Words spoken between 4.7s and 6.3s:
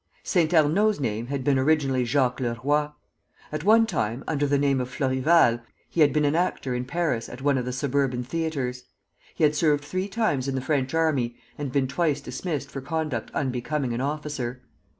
of Florival, he had been